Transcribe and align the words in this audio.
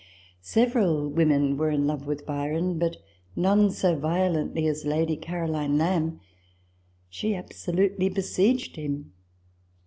Several 0.41 1.07
women 1.11 1.57
were 1.57 1.69
in 1.69 1.85
love 1.85 2.07
with 2.07 2.25
Byron, 2.25 2.79
but 2.79 2.97
none 3.35 3.69
so 3.69 3.95
violently 3.95 4.65
as 4.65 4.83
Lady 4.83 5.15
Caroline 5.15 5.77
Lamb. 5.77 6.19
She 7.07 7.35
absolutely 7.35 8.09
besieged 8.09 8.77
him. 8.77 9.13